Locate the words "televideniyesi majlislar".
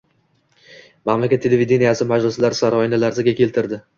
1.43-2.57